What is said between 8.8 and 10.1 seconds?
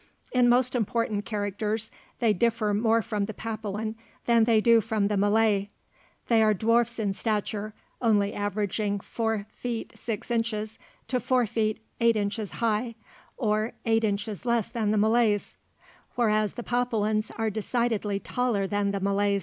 four feet